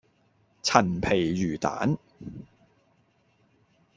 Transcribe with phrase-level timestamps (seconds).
[0.63, 1.95] 陳皮魚蛋